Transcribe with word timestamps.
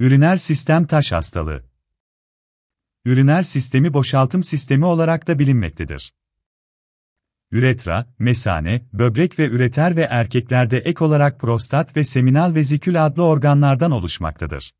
Üriner 0.00 0.36
sistem 0.36 0.86
taş 0.86 1.12
hastalığı. 1.12 1.64
Üriner 3.04 3.42
sistemi 3.42 3.92
boşaltım 3.92 4.42
sistemi 4.42 4.84
olarak 4.84 5.26
da 5.26 5.38
bilinmektedir. 5.38 6.14
Üretra, 7.50 8.14
mesane, 8.18 8.88
böbrek 8.92 9.38
ve 9.38 9.48
üreter 9.48 9.96
ve 9.96 10.02
erkeklerde 10.02 10.78
ek 10.78 11.04
olarak 11.04 11.40
prostat 11.40 11.96
ve 11.96 12.04
seminal 12.04 12.54
vezikül 12.54 13.06
adlı 13.06 13.22
organlardan 13.22 13.90
oluşmaktadır. 13.90 14.74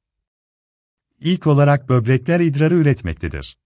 İlk 1.21 1.47
olarak 1.47 1.89
böbrekler 1.89 2.41
idrarı 2.41 2.75
üretmektedir. 2.75 3.59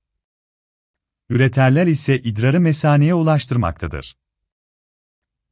Üreterler 1.29 1.87
ise 1.87 2.19
idrarı 2.19 2.61
mesaneye 2.61 3.15
ulaştırmaktadır. 3.15 4.17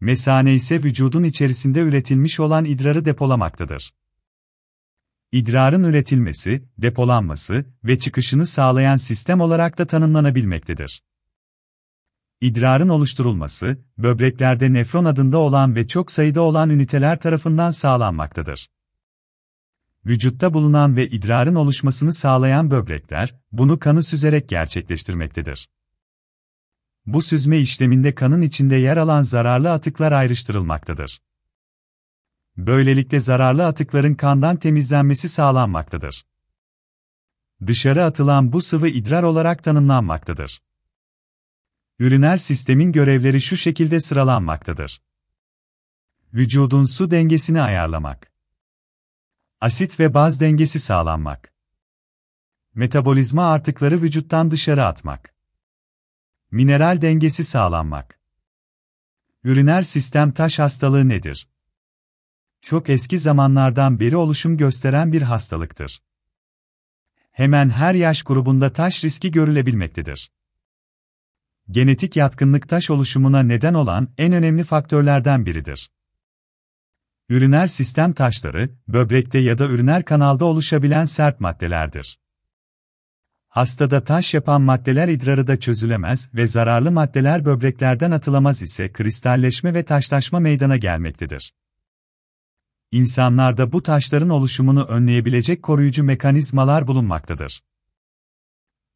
Mesane 0.00 0.54
ise 0.54 0.82
vücudun 0.82 1.24
içerisinde 1.24 1.80
üretilmiş 1.80 2.40
olan 2.40 2.64
idrarı 2.64 3.04
depolamaktadır. 3.04 3.99
İdrarın 5.32 5.84
üretilmesi, 5.84 6.62
depolanması 6.78 7.64
ve 7.84 7.98
çıkışını 7.98 8.46
sağlayan 8.46 8.96
sistem 8.96 9.40
olarak 9.40 9.78
da 9.78 9.86
tanımlanabilmektedir. 9.86 11.02
İdrarın 12.40 12.88
oluşturulması, 12.88 13.78
böbreklerde 13.98 14.72
nefron 14.72 15.04
adında 15.04 15.38
olan 15.38 15.76
ve 15.76 15.88
çok 15.88 16.10
sayıda 16.10 16.42
olan 16.42 16.70
üniteler 16.70 17.20
tarafından 17.20 17.70
sağlanmaktadır. 17.70 18.70
Vücutta 20.06 20.54
bulunan 20.54 20.96
ve 20.96 21.08
idrarın 21.08 21.54
oluşmasını 21.54 22.12
sağlayan 22.12 22.70
böbrekler, 22.70 23.34
bunu 23.52 23.78
kanı 23.78 24.02
süzerek 24.02 24.48
gerçekleştirmektedir. 24.48 25.68
Bu 27.06 27.22
süzme 27.22 27.58
işleminde 27.58 28.14
kanın 28.14 28.42
içinde 28.42 28.76
yer 28.76 28.96
alan 28.96 29.22
zararlı 29.22 29.72
atıklar 29.72 30.12
ayrıştırılmaktadır. 30.12 31.20
Böylelikle 32.66 33.20
zararlı 33.20 33.66
atıkların 33.66 34.14
kandan 34.14 34.56
temizlenmesi 34.56 35.28
sağlanmaktadır. 35.28 36.26
Dışarı 37.66 38.04
atılan 38.04 38.52
bu 38.52 38.62
sıvı 38.62 38.88
idrar 38.88 39.22
olarak 39.22 39.64
tanımlanmaktadır. 39.64 40.62
Üriner 41.98 42.36
sistemin 42.36 42.92
görevleri 42.92 43.40
şu 43.40 43.56
şekilde 43.56 44.00
sıralanmaktadır. 44.00 45.02
Vücudun 46.34 46.84
su 46.84 47.10
dengesini 47.10 47.62
ayarlamak. 47.62 48.32
Asit 49.60 50.00
ve 50.00 50.14
baz 50.14 50.40
dengesi 50.40 50.80
sağlanmak. 50.80 51.54
Metabolizma 52.74 53.50
artıkları 53.50 54.02
vücuttan 54.02 54.50
dışarı 54.50 54.84
atmak. 54.84 55.34
Mineral 56.50 57.02
dengesi 57.02 57.44
sağlanmak. 57.44 58.20
Üriner 59.44 59.82
sistem 59.82 60.32
taş 60.32 60.58
hastalığı 60.58 61.08
nedir? 61.08 61.48
Çok 62.62 62.90
eski 62.90 63.18
zamanlardan 63.18 64.00
beri 64.00 64.16
oluşum 64.16 64.56
gösteren 64.56 65.12
bir 65.12 65.22
hastalıktır. 65.22 66.02
Hemen 67.30 67.70
her 67.70 67.94
yaş 67.94 68.22
grubunda 68.22 68.72
taş 68.72 69.04
riski 69.04 69.30
görülebilmektedir. 69.30 70.30
Genetik 71.70 72.16
yatkınlık 72.16 72.68
taş 72.68 72.90
oluşumuna 72.90 73.42
neden 73.42 73.74
olan 73.74 74.08
en 74.18 74.32
önemli 74.32 74.64
faktörlerden 74.64 75.46
biridir. 75.46 75.90
Üriner 77.28 77.66
sistem 77.66 78.12
taşları, 78.12 78.70
böbrekte 78.88 79.38
ya 79.38 79.58
da 79.58 79.66
üriner 79.66 80.04
kanalda 80.04 80.44
oluşabilen 80.44 81.04
sert 81.04 81.40
maddelerdir. 81.40 82.18
Hastada 83.48 84.04
taş 84.04 84.34
yapan 84.34 84.62
maddeler 84.62 85.08
idrarı 85.08 85.46
da 85.46 85.60
çözülemez 85.60 86.30
ve 86.34 86.46
zararlı 86.46 86.90
maddeler 86.90 87.44
böbreklerden 87.44 88.10
atılamaz 88.10 88.62
ise 88.62 88.92
kristalleşme 88.92 89.74
ve 89.74 89.82
taşlaşma 89.84 90.40
meydana 90.40 90.76
gelmektedir. 90.76 91.54
İnsanlarda 92.92 93.72
bu 93.72 93.82
taşların 93.82 94.30
oluşumunu 94.30 94.84
önleyebilecek 94.84 95.62
koruyucu 95.62 96.04
mekanizmalar 96.04 96.86
bulunmaktadır. 96.86 97.62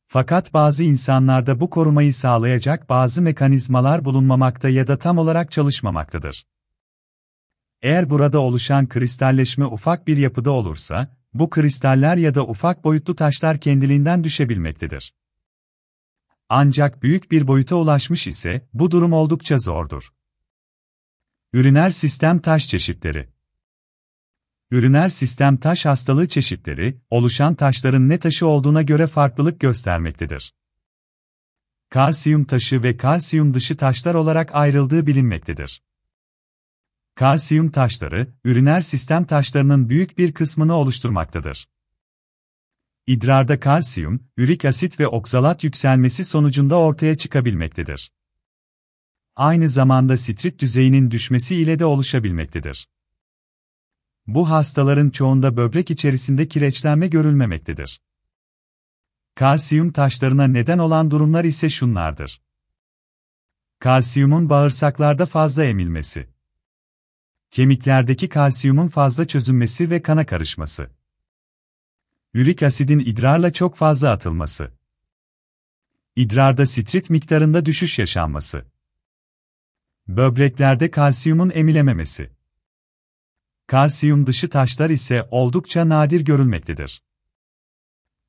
Fakat 0.06 0.54
bazı 0.54 0.84
insanlarda 0.84 1.60
bu 1.60 1.70
korumayı 1.70 2.14
sağlayacak 2.14 2.88
bazı 2.88 3.22
mekanizmalar 3.22 4.04
bulunmamakta 4.04 4.68
ya 4.68 4.86
da 4.86 4.98
tam 4.98 5.18
olarak 5.18 5.50
çalışmamaktadır. 5.50 6.46
Eğer 7.82 8.10
burada 8.10 8.38
oluşan 8.40 8.88
kristalleşme 8.88 9.66
ufak 9.66 10.06
bir 10.06 10.16
yapıda 10.16 10.50
olursa, 10.50 11.16
bu 11.34 11.50
kristaller 11.50 12.16
ya 12.16 12.34
da 12.34 12.46
ufak 12.46 12.84
boyutlu 12.84 13.14
taşlar 13.14 13.60
kendiliğinden 13.60 14.24
düşebilmektedir. 14.24 15.14
Ancak 16.48 17.02
büyük 17.02 17.30
bir 17.30 17.46
boyuta 17.46 17.76
ulaşmış 17.76 18.26
ise, 18.26 18.68
bu 18.72 18.90
durum 18.90 19.12
oldukça 19.12 19.58
zordur. 19.58 20.12
Üriner 21.52 21.90
sistem 21.90 22.38
taş 22.38 22.68
çeşitleri 22.68 23.33
Üriner 24.74 25.08
sistem 25.08 25.56
taş 25.56 25.84
hastalığı 25.84 26.28
çeşitleri, 26.28 27.00
oluşan 27.10 27.54
taşların 27.54 28.08
ne 28.08 28.18
taşı 28.18 28.46
olduğuna 28.46 28.82
göre 28.82 29.06
farklılık 29.06 29.60
göstermektedir. 29.60 30.54
Kalsiyum 31.90 32.44
taşı 32.44 32.82
ve 32.82 32.96
kalsiyum 32.96 33.54
dışı 33.54 33.76
taşlar 33.76 34.14
olarak 34.14 34.54
ayrıldığı 34.54 35.06
bilinmektedir. 35.06 35.82
Kalsiyum 37.14 37.70
taşları, 37.70 38.34
üriner 38.44 38.80
sistem 38.80 39.24
taşlarının 39.24 39.88
büyük 39.88 40.18
bir 40.18 40.32
kısmını 40.32 40.74
oluşturmaktadır. 40.74 41.68
İdrarda 43.06 43.60
kalsiyum, 43.60 44.20
ürik 44.36 44.64
asit 44.64 45.00
ve 45.00 45.08
oksalat 45.08 45.64
yükselmesi 45.64 46.24
sonucunda 46.24 46.78
ortaya 46.78 47.16
çıkabilmektedir. 47.16 48.12
Aynı 49.36 49.68
zamanda 49.68 50.16
sitrit 50.16 50.58
düzeyinin 50.58 51.10
düşmesi 51.10 51.56
ile 51.56 51.78
de 51.78 51.84
oluşabilmektedir. 51.84 52.88
Bu 54.26 54.50
hastaların 54.50 55.10
çoğunda 55.10 55.56
böbrek 55.56 55.90
içerisinde 55.90 56.48
kireçlenme 56.48 57.06
görülmemektedir. 57.06 58.00
Kalsiyum 59.34 59.92
taşlarına 59.92 60.46
neden 60.46 60.78
olan 60.78 61.10
durumlar 61.10 61.44
ise 61.44 61.70
şunlardır. 61.70 62.42
Kalsiyumun 63.78 64.50
bağırsaklarda 64.50 65.26
fazla 65.26 65.64
emilmesi. 65.64 66.28
Kemiklerdeki 67.50 68.28
kalsiyumun 68.28 68.88
fazla 68.88 69.26
çözünmesi 69.26 69.90
ve 69.90 70.02
kana 70.02 70.26
karışması. 70.26 70.90
Ürik 72.34 72.62
asidin 72.62 72.98
idrarla 72.98 73.52
çok 73.52 73.76
fazla 73.76 74.10
atılması. 74.10 74.72
İdrarda 76.16 76.66
sitrit 76.66 77.10
miktarında 77.10 77.66
düşüş 77.66 77.98
yaşanması. 77.98 78.66
Böbreklerde 80.08 80.90
kalsiyumun 80.90 81.50
emilememesi. 81.54 82.30
Kalsiyum 83.66 84.26
dışı 84.26 84.50
taşlar 84.50 84.90
ise 84.90 85.28
oldukça 85.30 85.88
nadir 85.88 86.20
görülmektedir. 86.20 87.02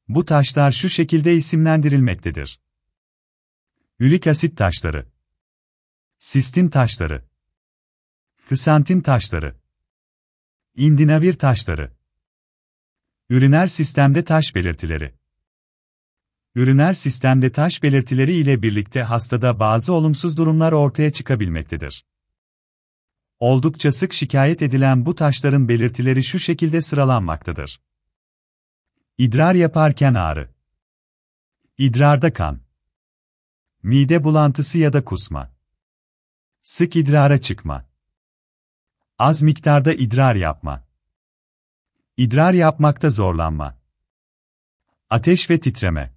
Bu 0.08 0.26
taşlar 0.26 0.72
şu 0.72 0.90
şekilde 0.90 1.36
isimlendirilmektedir. 1.36 2.60
Ürik 4.00 4.28
asit 4.28 4.58
taşları, 4.58 5.08
sistin 6.20 6.68
taşları, 6.68 7.26
kısantin 8.50 9.02
taşları, 9.02 9.56
indinavir 10.76 11.34
taşları, 11.34 11.94
üriner 13.30 13.68
sistemde 13.68 14.24
taş 14.24 14.56
belirtileri. 14.56 15.16
Üriner 16.56 16.94
sistemde 16.94 17.52
taş 17.52 17.84
belirtileri 17.84 18.34
ile 18.34 18.62
birlikte 18.62 19.04
hastada 19.04 19.60
bazı 19.60 19.94
olumsuz 19.94 20.38
durumlar 20.38 20.72
ortaya 20.72 21.12
çıkabilmektedir. 21.12 22.06
Oldukça 23.40 23.92
sık 23.92 24.14
şikayet 24.14 24.62
edilen 24.62 25.06
bu 25.06 25.16
taşların 25.16 25.68
belirtileri 25.68 26.24
şu 26.24 26.40
şekilde 26.40 26.82
sıralanmaktadır. 26.82 27.82
İdrar 29.18 29.56
yaparken 29.56 30.14
ağrı. 30.14 30.54
İdrarda 31.78 32.34
kan. 32.34 32.62
Mide 33.84 34.24
bulantısı 34.24 34.78
ya 34.78 34.94
da 34.94 35.06
kusma. 35.06 35.52
Sık 36.62 36.96
idrara 36.96 37.42
çıkma. 37.42 37.86
Az 39.20 39.42
miktarda 39.42 39.94
idrar 39.94 40.36
yapma. 40.36 40.88
İdrar 42.18 42.54
yapmakta 42.54 43.10
zorlanma. 43.10 43.80
Ateş 45.10 45.50
ve 45.50 45.60
titreme. 45.60 46.14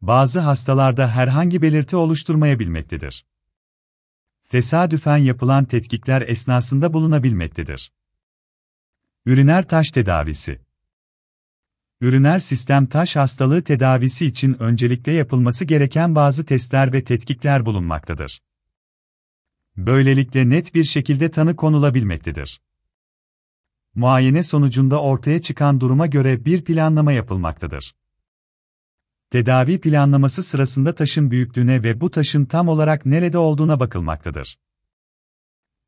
Bazı 0.00 0.40
hastalarda 0.40 1.08
herhangi 1.08 1.62
belirti 1.62 1.96
oluşturmayabilmektedir 1.96 3.31
tesadüfen 4.52 5.16
yapılan 5.16 5.64
tetkikler 5.64 6.22
esnasında 6.22 6.92
bulunabilmektedir. 6.92 7.92
Üriner 9.26 9.68
taş 9.68 9.90
tedavisi 9.90 10.60
Üriner 12.00 12.38
sistem 12.38 12.86
taş 12.86 13.16
hastalığı 13.16 13.62
tedavisi 13.62 14.26
için 14.26 14.62
öncelikle 14.62 15.12
yapılması 15.12 15.64
gereken 15.64 16.14
bazı 16.14 16.46
testler 16.46 16.92
ve 16.92 17.04
tetkikler 17.04 17.66
bulunmaktadır. 17.66 18.42
Böylelikle 19.76 20.48
net 20.48 20.74
bir 20.74 20.84
şekilde 20.84 21.30
tanı 21.30 21.56
konulabilmektedir. 21.56 22.60
Muayene 23.94 24.42
sonucunda 24.42 25.02
ortaya 25.02 25.42
çıkan 25.42 25.80
duruma 25.80 26.06
göre 26.06 26.44
bir 26.44 26.64
planlama 26.64 27.12
yapılmaktadır. 27.12 27.94
Tedavi 29.32 29.80
planlaması 29.80 30.42
sırasında 30.42 30.94
taşın 30.94 31.30
büyüklüğüne 31.30 31.82
ve 31.82 32.00
bu 32.00 32.10
taşın 32.10 32.44
tam 32.44 32.68
olarak 32.68 33.06
nerede 33.06 33.38
olduğuna 33.38 33.80
bakılmaktadır. 33.80 34.58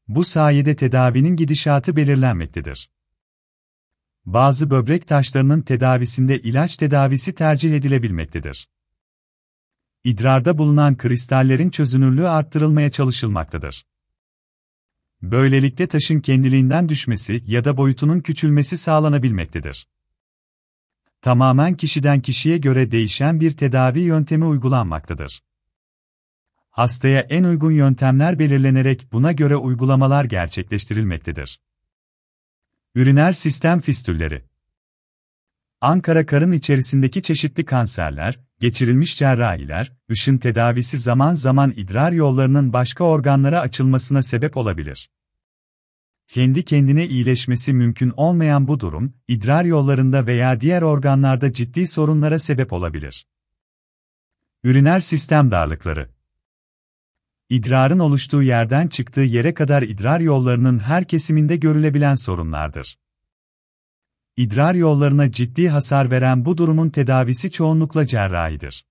Bu 0.09 0.25
sayede 0.25 0.77
tedavinin 0.77 1.37
gidişatı 1.37 1.97
belirlenmektedir. 1.97 2.91
Bazı 4.25 4.71
böbrek 4.71 5.09
taşlarının 5.09 5.61
tedavisinde 5.61 6.39
ilaç 6.41 6.77
tedavisi 6.77 7.35
tercih 7.35 7.77
edilebilmektedir. 7.77 8.69
İdrarda 10.05 10.59
bulunan 10.59 10.97
kristallerin 10.97 11.71
çözünürlüğü 11.71 12.29
arttırılmaya 12.29 12.91
çalışılmaktadır. 12.91 13.87
Böylelikle 15.23 15.87
taşın 15.87 16.21
kendiliğinden 16.21 16.89
düşmesi 16.89 17.43
ya 17.47 17.65
da 17.65 17.77
boyutunun 17.77 18.21
küçülmesi 18.21 18.77
sağlanabilmektedir. 18.77 19.87
Tamamen 21.25 21.75
kişiden 21.75 22.21
kişiye 22.21 22.57
göre 22.59 22.91
değişen 22.91 23.41
bir 23.41 23.57
tedavi 23.57 24.01
yöntemi 24.01 24.45
uygulanmaktadır. 24.45 25.43
Hastaya 26.71 27.21
en 27.21 27.45
uygun 27.45 27.71
yöntemler 27.71 28.39
belirlenerek 28.39 29.13
buna 29.13 29.33
göre 29.33 29.57
uygulamalar 29.57 30.25
gerçekleştirilmektedir. 30.25 31.61
Üriner 32.95 33.33
sistem 33.33 33.81
fistülleri 33.81 34.45
Ankara 35.81 36.27
karın 36.27 36.53
içerisindeki 36.53 37.23
çeşitli 37.23 37.65
kanserler, 37.65 38.41
geçirilmiş 38.61 39.19
cerrahiler, 39.19 39.93
ışın 40.11 40.39
tedavisi 40.39 40.99
zaman 40.99 41.35
zaman 41.35 41.73
idrar 41.77 42.13
yollarının 42.13 42.73
başka 42.73 43.05
organlara 43.05 43.61
açılmasına 43.61 44.23
sebep 44.23 44.57
olabilir. 44.57 45.11
Kendi 46.29 46.65
kendine 46.65 47.07
iyileşmesi 47.09 47.73
mümkün 47.73 48.13
olmayan 48.17 48.69
bu 48.69 48.81
durum, 48.81 49.15
idrar 49.29 49.65
yollarında 49.65 50.27
veya 50.27 50.61
diğer 50.61 50.83
organlarda 50.83 51.53
ciddi 51.53 51.87
sorunlara 51.87 52.39
sebep 52.39 52.73
olabilir. 52.73 53.27
Üriner 54.65 55.01
sistem 55.01 55.51
darlıkları 55.51 56.15
İdrarın 57.49 57.99
oluştuğu 57.99 58.43
yerden 58.43 58.89
çıktığı 58.89 59.21
yere 59.21 59.55
kadar 59.55 59.83
idrar 59.83 60.21
yollarının 60.21 60.79
her 60.79 61.05
kesiminde 61.05 61.57
görülebilen 61.57 62.15
sorunlardır. 62.15 62.99
İdrar 64.37 64.75
yollarına 64.75 65.33
ciddi 65.33 65.69
hasar 65.69 66.11
veren 66.11 66.45
bu 66.45 66.59
durumun 66.59 66.91
tedavisi 66.91 67.51
çoğunlukla 67.51 68.07
cerrahidir. 68.07 68.85